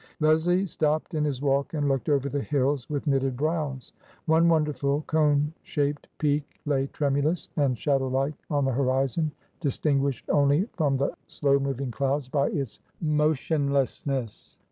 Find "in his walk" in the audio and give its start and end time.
1.13-1.75